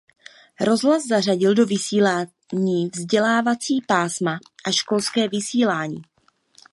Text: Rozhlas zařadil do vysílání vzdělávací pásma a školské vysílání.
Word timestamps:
Rozhlas 0.61 1.07
zařadil 1.07 1.55
do 1.55 1.65
vysílání 1.65 2.89
vzdělávací 2.95 3.81
pásma 3.87 4.39
a 4.67 4.71
školské 4.71 5.27
vysílání. 5.29 6.01